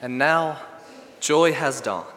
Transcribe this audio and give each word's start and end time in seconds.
And 0.00 0.18
now 0.18 0.60
joy 1.20 1.52
has 1.52 1.80
dawned. 1.80 2.15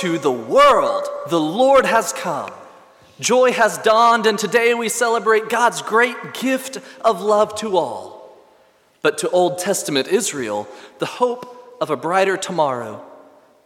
To 0.00 0.18
the 0.18 0.32
world! 0.32 1.06
The 1.28 1.40
Lord 1.40 1.86
has 1.86 2.12
come. 2.12 2.52
Joy 3.20 3.52
has 3.52 3.78
dawned, 3.78 4.26
and 4.26 4.38
today 4.38 4.74
we 4.74 4.88
celebrate 4.88 5.48
God's 5.48 5.82
great 5.82 6.34
gift 6.34 6.78
of 7.04 7.20
love 7.20 7.54
to 7.56 7.76
all. 7.76 8.36
But 9.02 9.18
to 9.18 9.30
Old 9.30 9.58
Testament 9.58 10.08
Israel, 10.08 10.66
the 10.98 11.06
hope 11.06 11.76
of 11.80 11.90
a 11.90 11.96
brighter 11.96 12.36
tomorrow, 12.36 13.04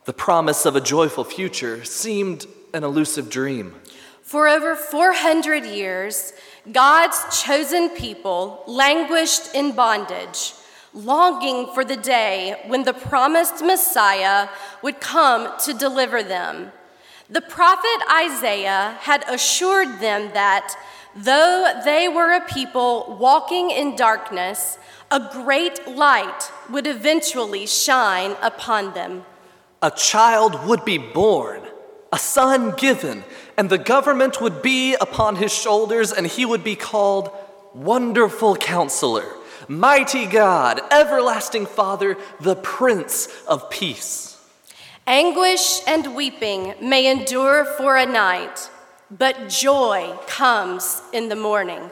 the 0.04 0.12
promise 0.12 0.66
of 0.66 0.76
a 0.76 0.80
joyful 0.80 1.25
future, 1.25 1.84
seemed 1.84 2.46
an 2.75 2.84
elusive 2.84 3.30
dream. 3.30 3.75
For 4.22 4.48
over 4.48 4.76
400 4.76 5.64
years, 5.64 6.34
God's 6.70 7.42
chosen 7.42 7.88
people 7.90 8.62
languished 8.66 9.54
in 9.54 9.72
bondage, 9.72 10.52
longing 10.98 11.72
for 11.72 11.84
the 11.84 11.96
day 11.96 12.60
when 12.66 12.82
the 12.82 12.92
promised 12.92 13.62
Messiah 13.62 14.48
would 14.82 15.00
come 15.00 15.56
to 15.60 15.72
deliver 15.72 16.22
them. 16.22 16.72
The 17.30 17.40
prophet 17.40 18.00
Isaiah 18.10 18.96
had 19.00 19.24
assured 19.28 20.00
them 20.00 20.32
that 20.32 20.74
though 21.14 21.80
they 21.84 22.08
were 22.08 22.32
a 22.32 22.40
people 22.40 23.16
walking 23.20 23.70
in 23.70 23.94
darkness, 23.96 24.78
a 25.10 25.20
great 25.32 25.86
light 25.86 26.50
would 26.68 26.86
eventually 26.86 27.66
shine 27.66 28.34
upon 28.42 28.94
them. 28.94 29.24
A 29.80 29.90
child 29.92 30.66
would 30.66 30.84
be 30.84 30.98
born, 30.98 31.62
a 32.12 32.18
son 32.18 32.72
given, 32.76 33.22
and 33.56 33.70
the 33.70 33.78
government 33.78 34.40
would 34.40 34.62
be 34.62 34.94
upon 35.00 35.36
his 35.36 35.52
shoulders, 35.52 36.12
and 36.12 36.26
he 36.26 36.44
would 36.44 36.64
be 36.64 36.74
called 36.74 37.30
Wonderful 37.74 38.56
Counselor, 38.56 39.38
Mighty 39.70 40.24
God, 40.24 40.80
Everlasting 40.90 41.66
Father, 41.66 42.16
the 42.40 42.56
Prince 42.56 43.28
of 43.46 43.68
Peace. 43.68 44.42
Anguish 45.06 45.82
and 45.86 46.16
weeping 46.16 46.74
may 46.80 47.10
endure 47.10 47.66
for 47.66 47.98
a 47.98 48.06
night, 48.06 48.70
but 49.10 49.50
joy 49.50 50.18
comes 50.26 51.02
in 51.12 51.28
the 51.28 51.36
morning. 51.36 51.90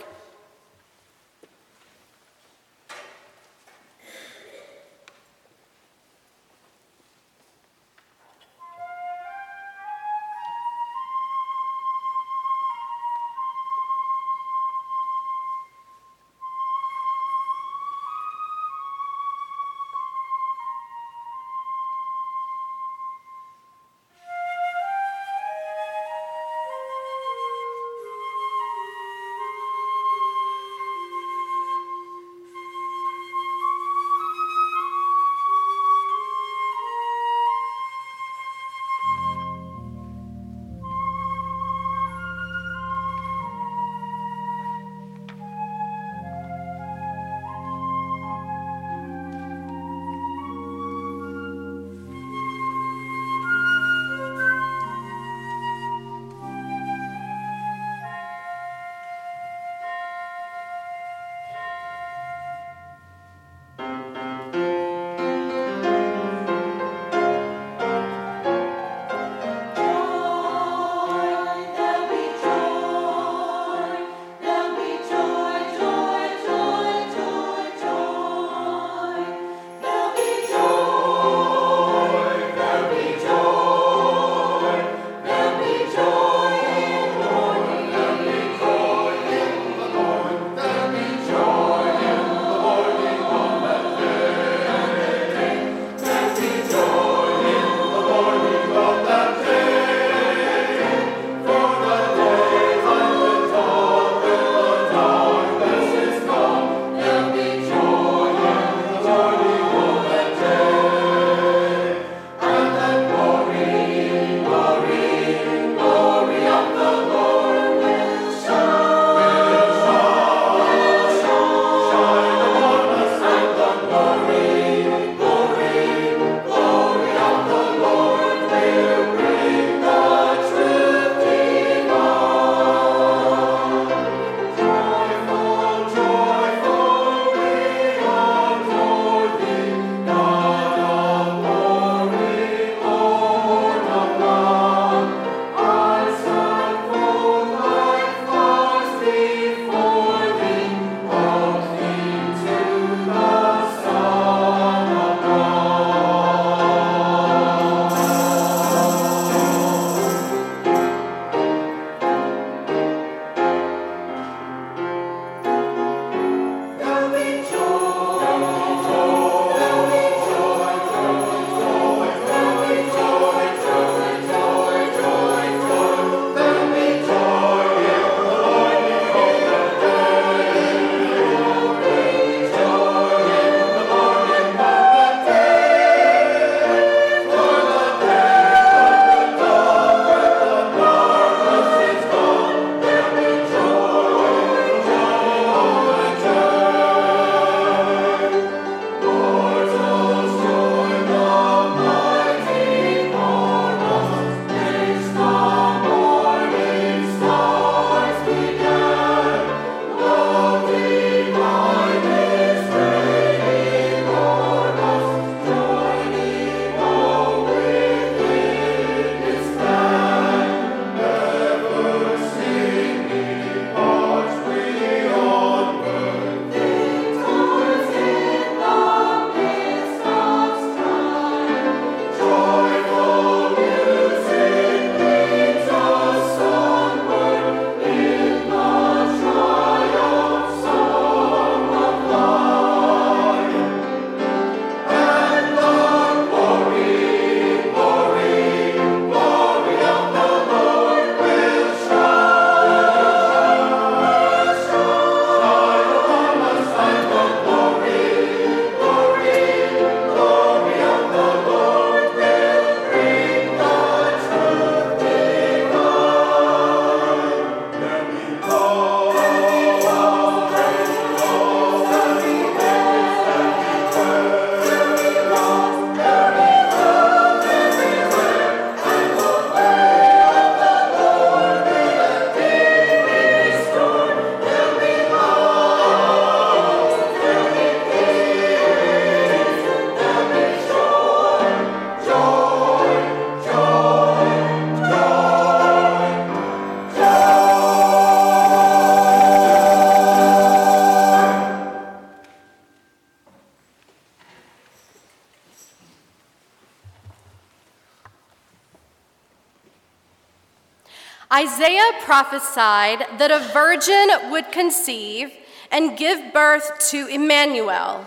Prophesied 312.05 313.07
that 313.19 313.31
a 313.31 313.53
virgin 313.53 314.31
would 314.31 314.53
conceive 314.53 315.33
and 315.71 315.99
give 315.99 316.33
birth 316.33 316.79
to 316.91 317.07
Emmanuel. 317.07 318.07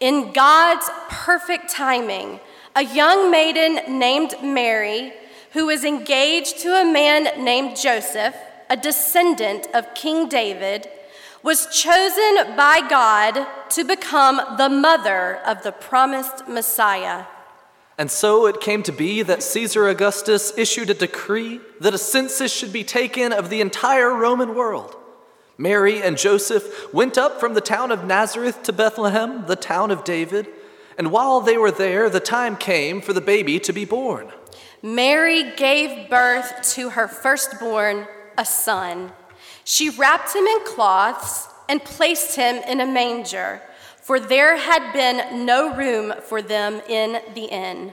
In 0.00 0.32
God's 0.32 0.88
perfect 1.08 1.68
timing, 1.70 2.40
a 2.74 2.84
young 2.84 3.30
maiden 3.30 3.98
named 3.98 4.34
Mary, 4.42 5.12
who 5.52 5.66
was 5.66 5.84
engaged 5.84 6.58
to 6.60 6.80
a 6.80 6.84
man 6.84 7.42
named 7.44 7.76
Joseph, 7.76 8.34
a 8.70 8.76
descendant 8.76 9.66
of 9.74 9.94
King 9.94 10.28
David, 10.28 10.88
was 11.42 11.66
chosen 11.66 12.56
by 12.56 12.86
God 12.88 13.46
to 13.70 13.84
become 13.84 14.40
the 14.56 14.68
mother 14.68 15.36
of 15.46 15.62
the 15.62 15.72
promised 15.72 16.46
Messiah. 16.48 17.24
And 17.98 18.10
so 18.10 18.46
it 18.46 18.60
came 18.60 18.84
to 18.84 18.92
be 18.92 19.22
that 19.22 19.42
Caesar 19.42 19.88
Augustus 19.88 20.56
issued 20.56 20.88
a 20.88 20.94
decree 20.94 21.60
that 21.80 21.94
a 21.94 21.98
census 21.98 22.52
should 22.54 22.72
be 22.72 22.84
taken 22.84 23.32
of 23.32 23.50
the 23.50 23.60
entire 23.60 24.14
Roman 24.14 24.54
world. 24.54 24.94
Mary 25.58 26.00
and 26.00 26.16
Joseph 26.16 26.94
went 26.94 27.18
up 27.18 27.40
from 27.40 27.54
the 27.54 27.60
town 27.60 27.90
of 27.90 28.04
Nazareth 28.04 28.62
to 28.62 28.72
Bethlehem, 28.72 29.46
the 29.46 29.56
town 29.56 29.90
of 29.90 30.04
David, 30.04 30.46
and 30.96 31.10
while 31.10 31.40
they 31.40 31.58
were 31.58 31.72
there, 31.72 32.08
the 32.08 32.20
time 32.20 32.56
came 32.56 33.00
for 33.00 33.12
the 33.12 33.20
baby 33.20 33.58
to 33.60 33.72
be 33.72 33.84
born. 33.84 34.28
Mary 34.82 35.52
gave 35.56 36.08
birth 36.08 36.62
to 36.74 36.90
her 36.90 37.08
firstborn, 37.08 38.06
a 38.36 38.44
son. 38.44 39.12
She 39.64 39.90
wrapped 39.90 40.34
him 40.34 40.44
in 40.44 40.64
cloths 40.64 41.48
and 41.68 41.84
placed 41.84 42.36
him 42.36 42.56
in 42.68 42.80
a 42.80 42.86
manger, 42.86 43.60
for 44.08 44.18
there 44.18 44.56
had 44.56 44.90
been 44.94 45.44
no 45.44 45.76
room 45.76 46.14
for 46.22 46.40
them 46.40 46.80
in 46.88 47.20
the 47.34 47.44
inn. 47.44 47.92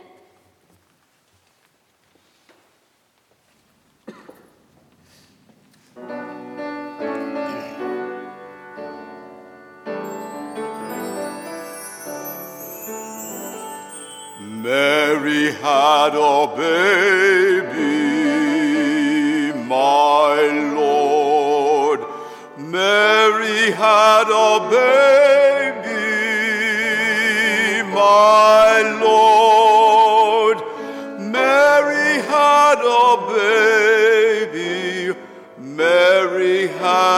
Mary 14.39 15.51
had 15.51 16.15
a 16.15 16.47
baby, 16.55 17.91
my 19.67 20.71
Lord. 20.73 21.99
Mary 22.57 23.71
had 23.71 24.29
a 24.31 24.69
baby, 24.69 25.24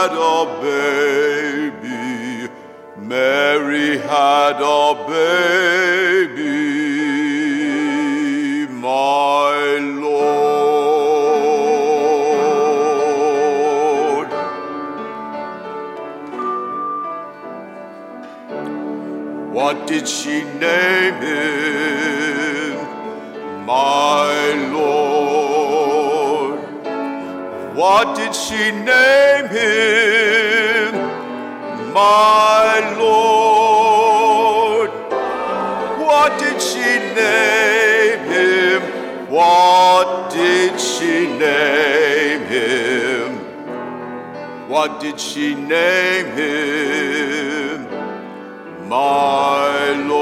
had 0.08 0.16
a 0.16 0.44
baby. 0.62 2.48
Mary 2.96 3.98
had 3.98 4.60
a 4.60 4.94
baby, 5.06 6.46
my 8.72 9.78
Lord. 9.78 10.28
What 19.52 19.86
did 19.86 20.08
she 20.08 20.42
name 20.44 20.97
What 27.98 28.14
did 28.16 28.32
she 28.32 28.70
name 28.70 29.48
him? 29.48 30.94
my 31.92 32.94
Lord. 32.96 34.90
What 35.98 36.38
did 36.38 36.62
she 36.62 36.90
name 37.18 38.20
him? 38.34 38.82
What 39.28 40.30
did 40.30 40.78
she 40.80 41.26
name 41.26 42.42
him? 42.46 43.30
What 44.68 45.00
did 45.00 45.18
she 45.18 45.56
name 45.56 46.26
him? 46.36 47.88
My 48.88 49.90
Lord. 50.06 50.17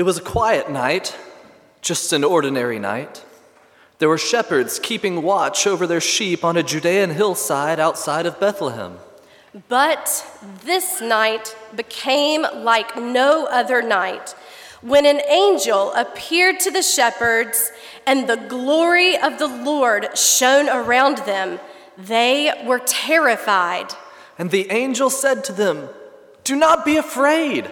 It 0.00 0.04
was 0.04 0.16
a 0.16 0.22
quiet 0.22 0.70
night, 0.70 1.14
just 1.82 2.14
an 2.14 2.24
ordinary 2.24 2.78
night. 2.78 3.22
There 3.98 4.08
were 4.08 4.16
shepherds 4.16 4.78
keeping 4.78 5.20
watch 5.20 5.66
over 5.66 5.86
their 5.86 6.00
sheep 6.00 6.42
on 6.42 6.56
a 6.56 6.62
Judean 6.62 7.10
hillside 7.10 7.78
outside 7.78 8.24
of 8.24 8.40
Bethlehem. 8.40 8.96
But 9.68 10.24
this 10.64 11.02
night 11.02 11.54
became 11.76 12.46
like 12.54 12.96
no 12.96 13.44
other 13.50 13.82
night 13.82 14.34
when 14.80 15.04
an 15.04 15.20
angel 15.28 15.92
appeared 15.92 16.60
to 16.60 16.70
the 16.70 16.82
shepherds 16.82 17.70
and 18.06 18.26
the 18.26 18.36
glory 18.36 19.18
of 19.18 19.38
the 19.38 19.48
Lord 19.48 20.16
shone 20.16 20.70
around 20.70 21.18
them. 21.26 21.60
They 21.98 22.50
were 22.64 22.78
terrified. 22.78 23.92
And 24.38 24.50
the 24.50 24.70
angel 24.70 25.10
said 25.10 25.44
to 25.44 25.52
them, 25.52 25.90
Do 26.42 26.56
not 26.56 26.86
be 26.86 26.96
afraid, 26.96 27.70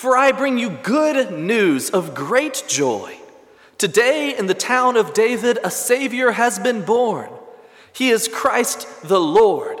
for 0.00 0.16
I 0.16 0.32
bring 0.32 0.56
you 0.56 0.70
good 0.70 1.30
news 1.30 1.90
of 1.90 2.14
great 2.14 2.64
joy. 2.66 3.18
Today 3.76 4.34
in 4.34 4.46
the 4.46 4.54
town 4.54 4.96
of 4.96 5.12
David, 5.12 5.58
a 5.62 5.70
Savior 5.70 6.30
has 6.30 6.58
been 6.58 6.86
born. 6.86 7.28
He 7.92 8.08
is 8.08 8.26
Christ 8.26 8.88
the 9.02 9.20
Lord. 9.20 9.78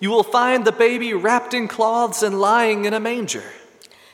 You 0.00 0.08
will 0.08 0.22
find 0.22 0.64
the 0.64 0.72
baby 0.72 1.12
wrapped 1.12 1.52
in 1.52 1.68
cloths 1.68 2.22
and 2.22 2.40
lying 2.40 2.86
in 2.86 2.94
a 2.94 3.00
manger. 3.00 3.44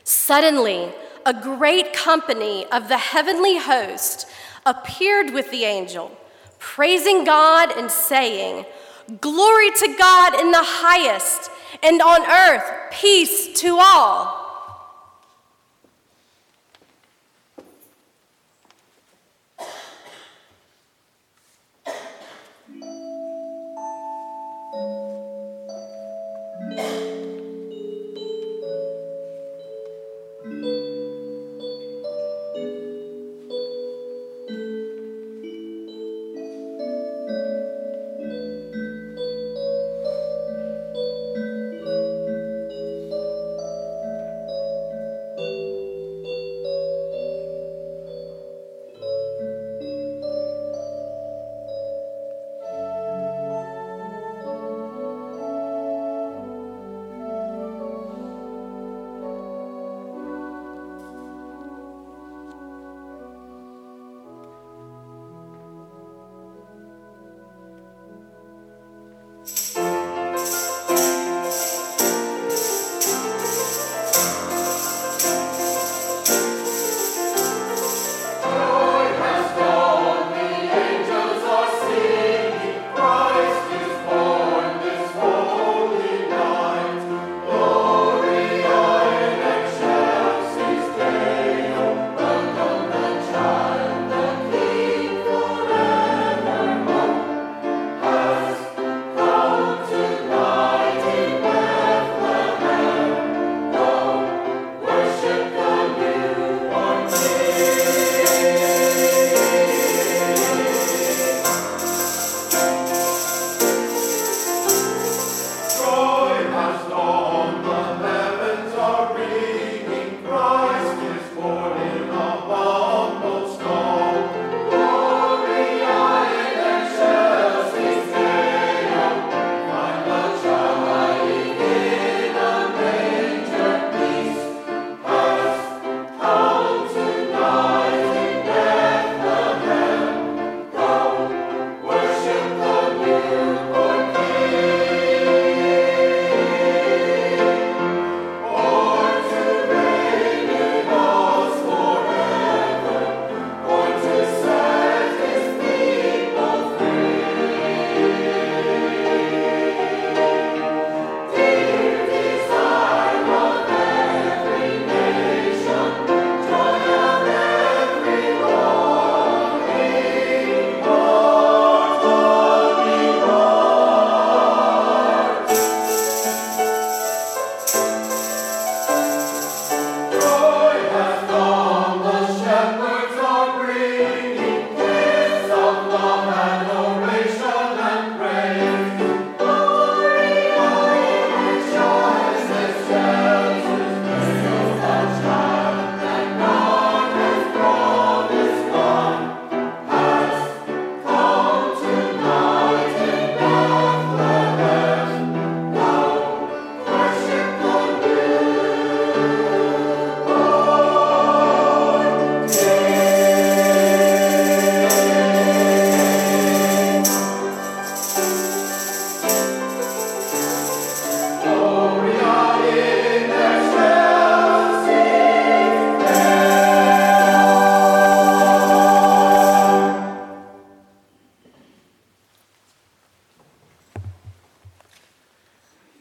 Suddenly, 0.03 0.93
a 1.25 1.33
great 1.33 1.93
company 1.93 2.67
of 2.73 2.89
the 2.89 2.99
heavenly 2.99 3.59
host 3.59 4.27
appeared 4.65 5.33
with 5.33 5.53
the 5.53 5.63
angel, 5.63 6.11
praising 6.59 7.23
God 7.23 7.71
and 7.71 7.89
saying, 7.89 8.67
Glory 9.21 9.71
to 9.71 9.95
God 9.97 10.41
in 10.41 10.51
the 10.51 10.65
highest, 10.65 11.53
and 11.85 12.03
on 12.03 12.29
earth 12.29 12.91
peace 12.91 13.61
to 13.61 13.79
all. 13.81 14.46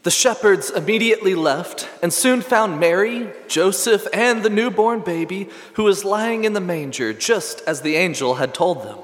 The 0.06 0.12
shepherds 0.12 0.70
immediately 0.70 1.34
left 1.34 1.88
and 2.00 2.12
soon 2.12 2.40
found 2.40 2.78
Mary, 2.78 3.28
Joseph, 3.48 4.06
and 4.12 4.44
the 4.44 4.48
newborn 4.48 5.00
baby 5.00 5.48
who 5.72 5.82
was 5.82 6.04
lying 6.04 6.44
in 6.44 6.52
the 6.52 6.60
manger, 6.60 7.12
just 7.12 7.60
as 7.66 7.80
the 7.80 7.96
angel 7.96 8.36
had 8.36 8.54
told 8.54 8.84
them. 8.84 8.98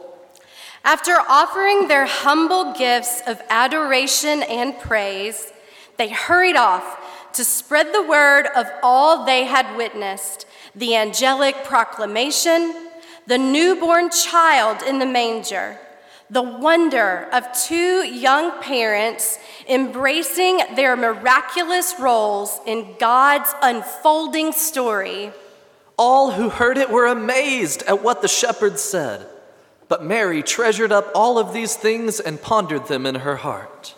After 0.84 1.14
offering 1.28 1.88
their 1.88 2.06
humble 2.06 2.72
gifts 2.74 3.20
of 3.26 3.42
adoration 3.50 4.44
and 4.44 4.78
praise, 4.78 5.52
they 5.96 6.08
hurried 6.08 6.54
off 6.54 7.32
to 7.32 7.44
spread 7.44 7.92
the 7.92 8.06
word 8.06 8.46
of 8.54 8.70
all 8.80 9.24
they 9.24 9.46
had 9.46 9.76
witnessed. 9.76 10.46
the 10.72 10.94
angelic 10.94 11.64
proclamation, 11.64 12.86
the 13.26 13.38
newborn 13.38 14.08
child 14.08 14.84
in 14.84 15.00
the 15.00 15.06
manger, 15.06 15.80
the 16.32 16.42
wonder 16.42 17.28
of 17.30 17.52
two 17.52 18.06
young 18.06 18.58
parents 18.62 19.38
embracing 19.68 20.60
their 20.74 20.96
miraculous 20.96 21.94
roles 22.00 22.58
in 22.66 22.94
God's 22.98 23.54
unfolding 23.60 24.52
story. 24.52 25.30
All 25.98 26.30
who 26.30 26.48
heard 26.48 26.78
it 26.78 26.88
were 26.88 27.06
amazed 27.06 27.82
at 27.82 28.02
what 28.02 28.22
the 28.22 28.28
shepherds 28.28 28.80
said. 28.80 29.26
But 29.88 30.04
Mary 30.04 30.42
treasured 30.42 30.90
up 30.90 31.10
all 31.14 31.38
of 31.38 31.52
these 31.52 31.76
things 31.76 32.18
and 32.18 32.40
pondered 32.40 32.86
them 32.86 33.04
in 33.04 33.16
her 33.16 33.36
heart. 33.36 33.94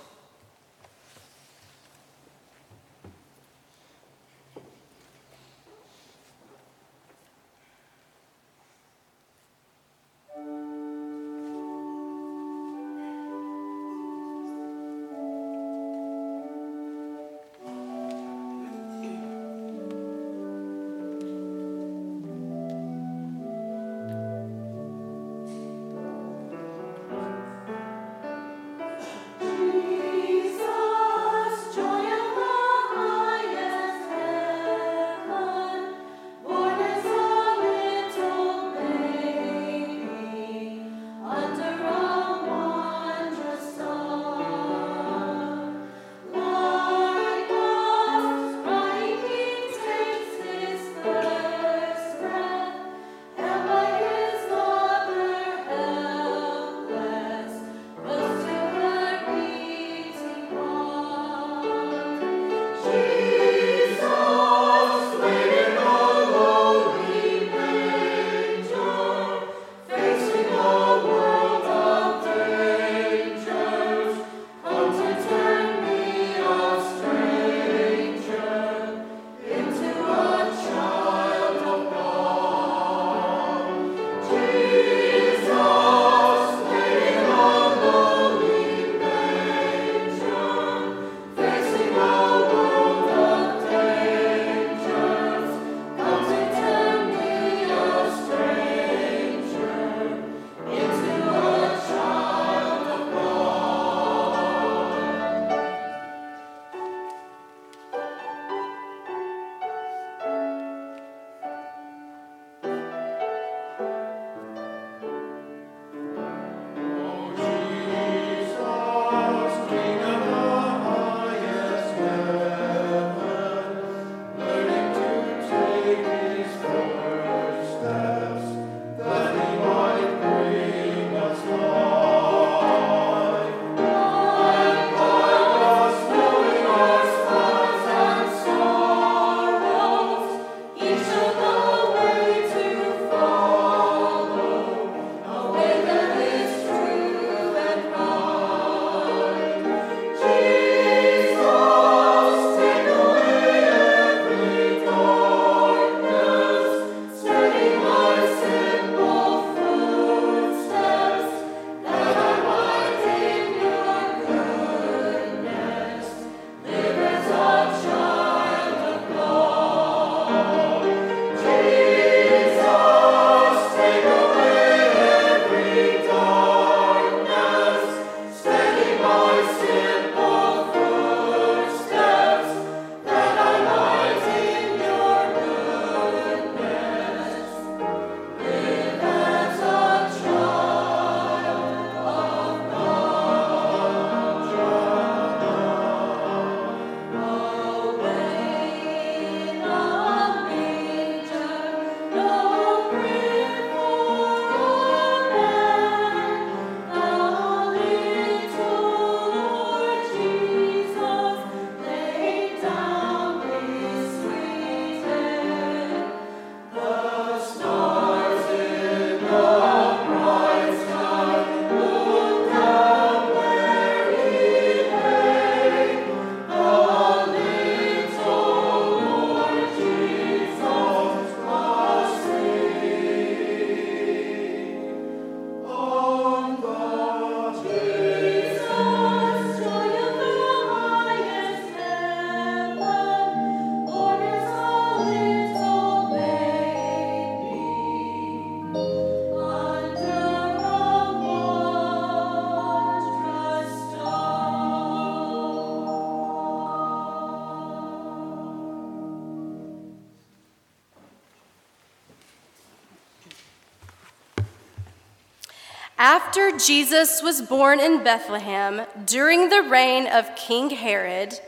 After 266.36 266.58
Jesus 266.58 267.22
was 267.22 267.40
born 267.40 267.78
in 267.78 268.02
Bethlehem 268.02 268.86
during 269.06 269.50
the 269.50 269.62
reign 269.62 270.08
of 270.08 270.34
King 270.34 270.68
Herod, 270.70 271.38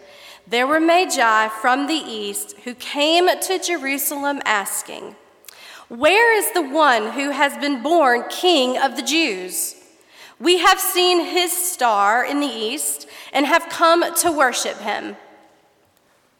there 0.46 0.64
were 0.64 0.79
Magi 0.79 1.49
from 1.49 1.88
the 1.88 1.94
east 1.94 2.57
who 2.59 2.72
came 2.72 3.27
to 3.27 3.59
Jerusalem 3.59 4.40
asking, 4.44 5.16
Where 5.88 6.33
is 6.38 6.53
the 6.53 6.62
one 6.62 7.11
who 7.11 7.31
has 7.31 7.59
been 7.59 7.83
born 7.83 8.27
King 8.31 8.79
of 8.79 8.94
the 8.94 9.03
Jews? 9.03 9.75
We 10.38 10.59
have 10.59 10.79
seen 10.79 11.25
his 11.25 11.51
star 11.51 12.25
in 12.25 12.38
the 12.38 12.46
east 12.46 13.09
and 13.33 13.44
have 13.44 13.68
come 13.68 14.14
to 14.14 14.31
worship 14.31 14.79
him. 14.79 15.16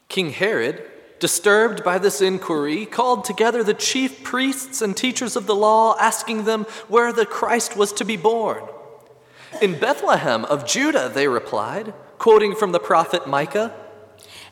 King 0.09 0.31
Herod, 0.31 0.89
disturbed 1.19 1.83
by 1.83 1.99
this 1.99 2.21
inquiry, 2.21 2.87
called 2.87 3.25
together 3.25 3.63
the 3.63 3.75
chief 3.75 4.23
priests 4.23 4.83
and 4.83 4.97
teachers 4.97 5.37
of 5.37 5.47
the 5.47 5.55
law, 5.55 5.97
asking 5.99 6.45
them 6.45 6.65
where 6.89 7.13
the 7.13 7.27
Christ 7.27 7.77
was 7.77 7.93
to 7.95 8.05
be 8.05 8.17
born. 8.17 8.63
In 9.63 9.79
Bethlehem 9.79 10.45
of 10.45 10.67
Judah, 10.67 11.11
they 11.13 11.29
replied, 11.29 11.95
quoting 12.19 12.55
from 12.55 12.73
the 12.73 12.81
prophet 12.81 13.27
Micah. 13.27 13.75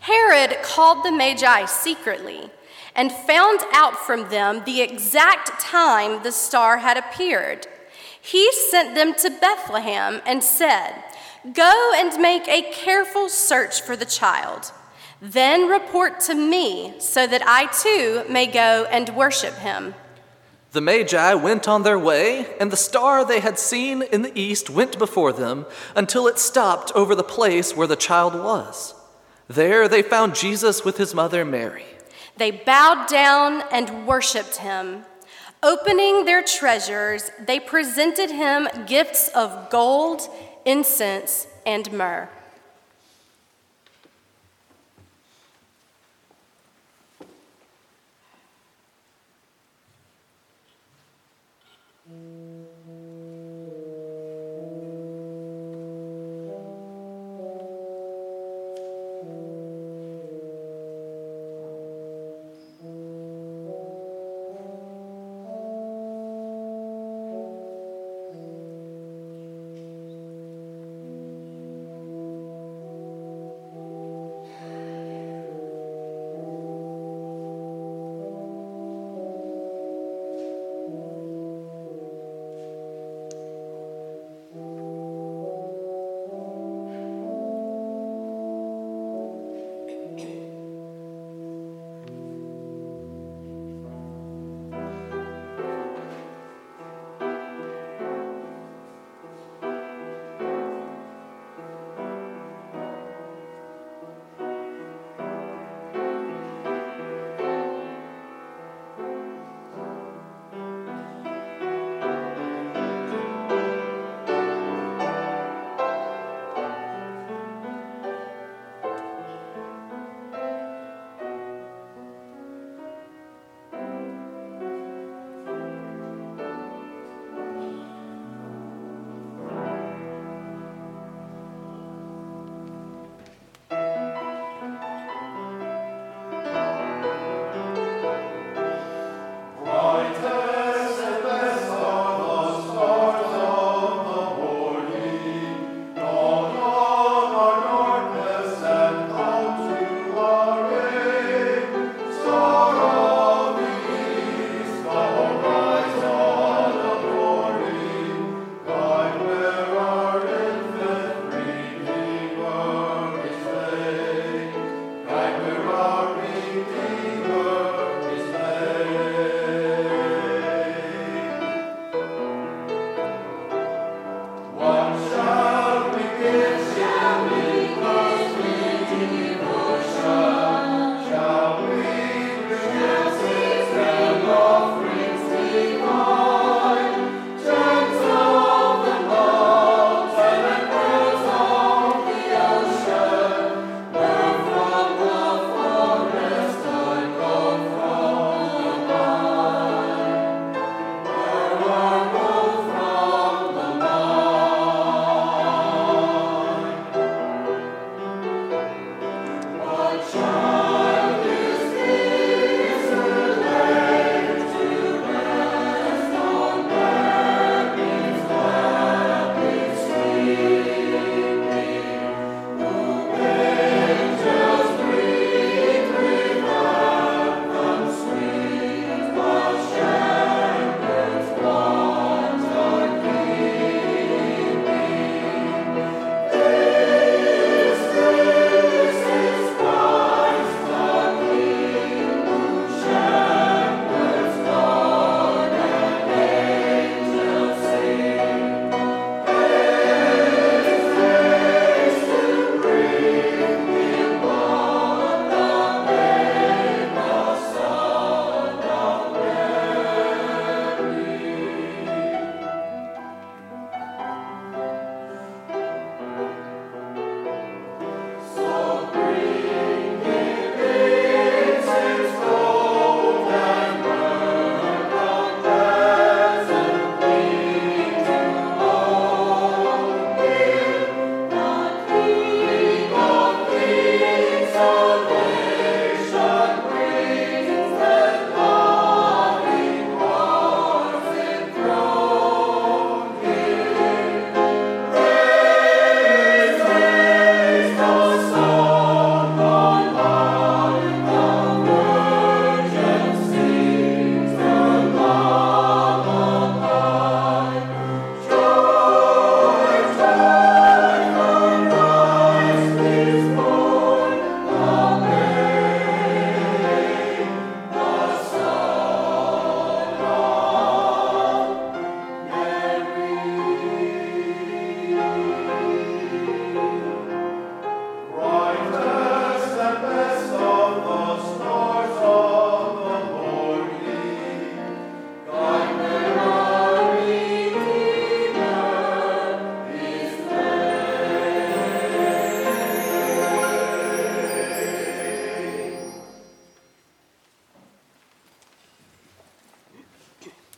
Herod 0.01 0.59
called 0.63 1.05
the 1.05 1.13
Magi 1.13 1.65
secretly 1.67 2.51
and 2.95 3.11
found 3.11 3.61
out 3.73 3.97
from 3.97 4.29
them 4.29 4.63
the 4.65 4.81
exact 4.81 5.61
time 5.61 6.23
the 6.23 6.33
star 6.33 6.79
had 6.79 6.97
appeared. 6.97 7.67
He 8.21 8.51
sent 8.53 8.95
them 8.95 9.15
to 9.15 9.31
Bethlehem 9.31 10.23
and 10.25 10.43
said, 10.43 11.03
Go 11.53 11.93
and 11.95 12.21
make 12.23 12.49
a 12.49 12.71
careful 12.73 13.29
search 13.29 13.83
for 13.83 13.97
the 13.97 14.07
child. 14.07 14.73
Then 15.27 15.69
report 15.69 16.21
to 16.27 16.35
me 16.35 16.93
so 16.99 17.27
that 17.27 17.41
I 17.47 17.65
too 17.73 18.31
may 18.31 18.47
go 18.47 18.85
and 18.91 19.09
worship 19.17 19.55
him. 19.55 19.95
The 20.73 20.83
Magi 20.83 21.33
went 21.33 21.67
on 21.67 21.83
their 21.83 21.99
way, 21.99 22.55
and 22.61 22.71
the 22.71 22.77
star 22.77 23.25
they 23.25 23.41
had 23.41 23.59
seen 23.59 24.03
in 24.03 24.21
the 24.21 24.39
east 24.39 24.69
went 24.69 24.99
before 24.99 25.33
them 25.33 25.65
until 25.97 26.27
it 26.27 26.39
stopped 26.39 26.93
over 26.95 27.15
the 27.15 27.25
place 27.25 27.75
where 27.75 27.87
the 27.87 27.97
child 27.97 28.35
was. 28.35 28.93
There 29.49 29.89
they 29.89 30.03
found 30.03 30.35
Jesus 30.35 30.85
with 30.85 30.99
his 30.99 31.15
mother 31.15 31.43
Mary. 31.43 31.87
They 32.37 32.51
bowed 32.51 33.07
down 33.09 33.63
and 33.73 34.07
worshiped 34.07 34.57
him. 34.57 35.07
Opening 35.63 36.27
their 36.27 36.43
treasures, 36.43 37.31
they 37.41 37.61
presented 37.61 38.31
him 38.31 38.69
gifts 38.87 39.29
of 39.29 39.71
gold, 39.71 40.29
incense, 40.67 41.47
and 41.65 41.91
myrrh. 41.91 42.29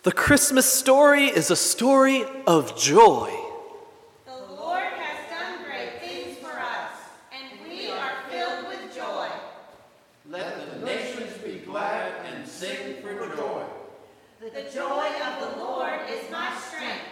The 0.06 0.12
Christmas 0.12 0.72
story 0.72 1.24
is 1.24 1.50
a 1.50 1.56
story 1.56 2.24
of 2.46 2.78
joy. 2.78 3.28
The 4.24 4.54
Lord 4.54 4.84
has 4.84 5.28
done 5.28 5.64
great 5.64 6.00
things 6.00 6.38
for 6.38 6.52
us, 6.52 6.92
and 7.32 7.68
we 7.68 7.90
are 7.90 8.12
filled 8.30 8.68
with 8.68 8.94
joy. 8.94 9.26
Let 10.30 10.80
the 10.80 10.86
nations 10.86 11.36
be 11.38 11.58
glad 11.58 12.24
and 12.24 12.46
sing 12.46 13.02
for 13.02 13.14
joy. 13.34 13.64
The 14.38 14.70
joy 14.72 15.10
of 15.26 15.40
the 15.40 15.60
Lord 15.60 15.98
is 16.08 16.30
my 16.30 16.56
strength. 16.56 17.02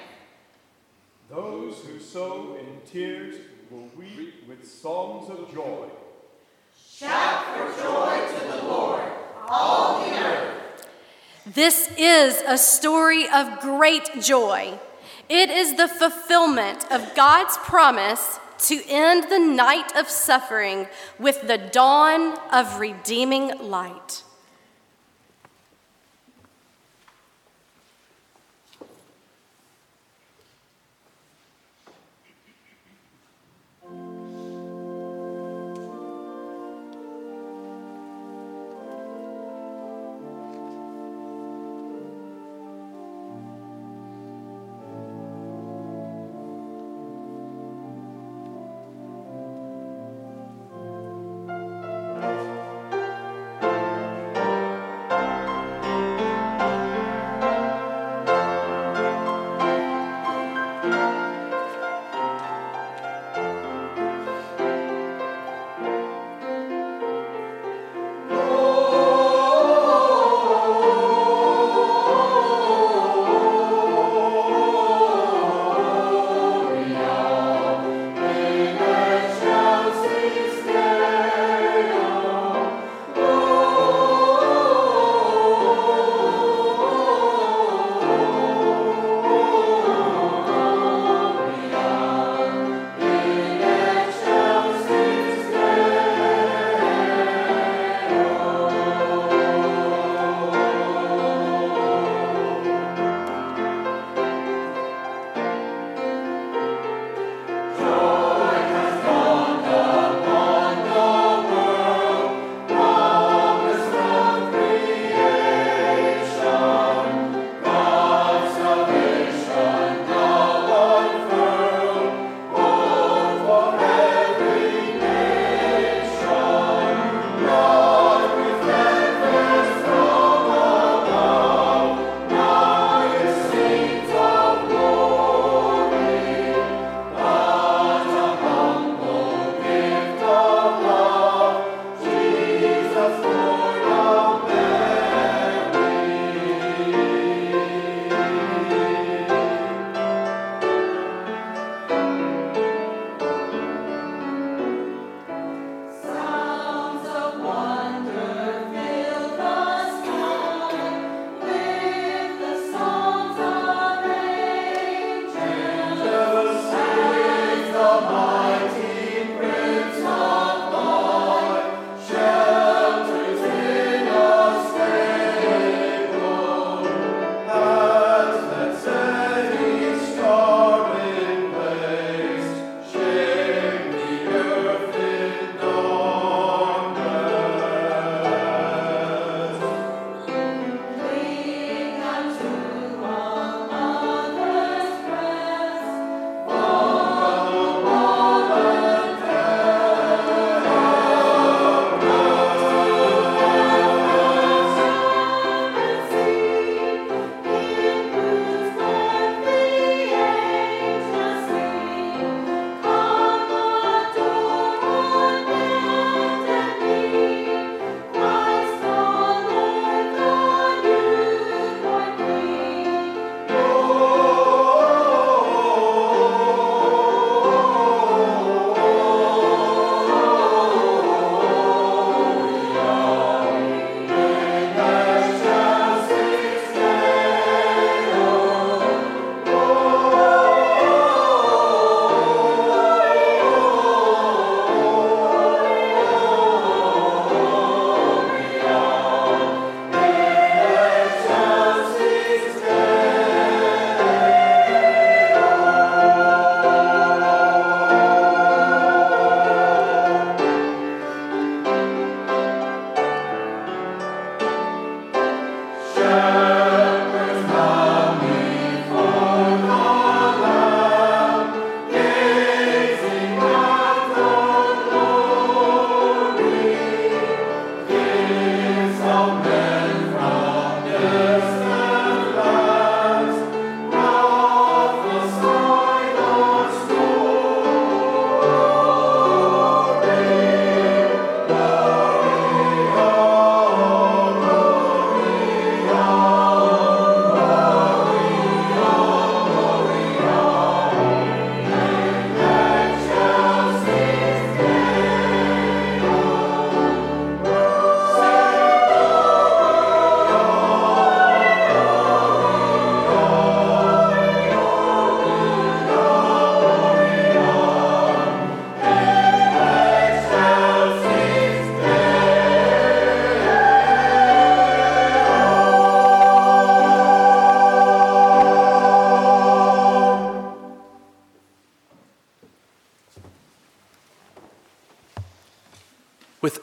Those 1.28 1.78
who 1.78 1.98
sow 1.98 2.56
in 2.60 2.80
tears 2.88 3.34
will 3.72 3.90
weep 3.96 4.46
with 4.46 4.64
songs 4.70 5.28
of 5.30 5.52
joy. 5.52 5.88
Shout 6.88 7.56
for 7.56 7.82
joy 7.82 8.38
to 8.38 8.56
the 8.56 8.68
Lord, 8.68 9.02
all 9.48 10.08
the 10.08 10.16
earth. 10.16 10.60
This 11.46 11.90
is 11.98 12.40
a 12.54 12.58
story 12.58 13.28
of 13.28 13.58
great 13.58 14.08
joy. 14.20 14.78
It 15.28 15.50
is 15.50 15.74
the 15.74 15.88
fulfillment 15.88 16.84
of 16.92 17.16
God's 17.16 17.56
promise 17.56 18.38
to 18.68 18.80
end 18.88 19.28
the 19.28 19.40
night 19.40 19.96
of 19.96 20.08
suffering 20.08 20.86
with 21.18 21.48
the 21.48 21.58
dawn 21.58 22.38
of 22.52 22.78
redeeming 22.78 23.58
light. 23.58 24.23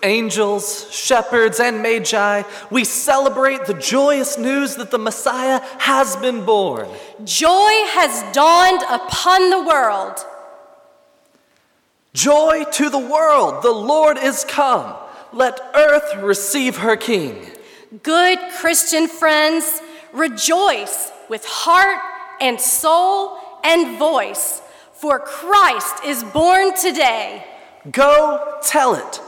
Angels, 0.03 0.91
shepherds, 0.93 1.59
and 1.59 1.81
magi, 1.81 2.43
we 2.69 2.83
celebrate 2.83 3.65
the 3.65 3.73
joyous 3.73 4.37
news 4.37 4.75
that 4.75 4.91
the 4.91 4.97
Messiah 4.97 5.61
has 5.79 6.15
been 6.17 6.45
born. 6.45 6.87
Joy 7.23 7.71
has 7.93 8.33
dawned 8.33 8.81
upon 8.89 9.49
the 9.49 9.63
world. 9.63 10.25
Joy 12.13 12.65
to 12.73 12.89
the 12.89 12.99
world, 12.99 13.63
the 13.63 13.71
Lord 13.71 14.17
is 14.17 14.43
come. 14.43 14.95
Let 15.33 15.59
earth 15.75 16.17
receive 16.17 16.77
her 16.77 16.97
King. 16.97 17.47
Good 18.03 18.39
Christian 18.57 19.07
friends, 19.07 19.81
rejoice 20.11 21.11
with 21.29 21.45
heart 21.45 22.01
and 22.41 22.59
soul 22.59 23.37
and 23.63 23.97
voice, 23.97 24.61
for 24.93 25.19
Christ 25.19 26.03
is 26.05 26.23
born 26.23 26.75
today. 26.75 27.45
Go 27.91 28.59
tell 28.61 28.95
it 28.95 29.21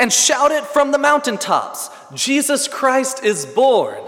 and 0.00 0.12
shout 0.12 0.50
it 0.50 0.64
from 0.66 0.90
the 0.90 0.98
mountaintops 0.98 1.90
Jesus 2.14 2.66
Christ 2.66 3.22
is 3.22 3.46
born. 3.46 4.02